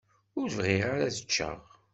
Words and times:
Ur 0.39 0.47
bɣiɣ 0.57 0.83
ara 0.93 1.03
ad 1.07 1.17
ččeɣ. 1.25 1.59